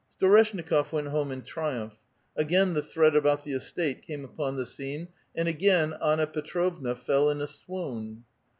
[0.19, 1.93] Storeshnikof went home in triumph.
[2.35, 6.95] Again the threat about the estate came upon the scene, and again Anna Pe trovna
[6.97, 8.23] fell in a swoon.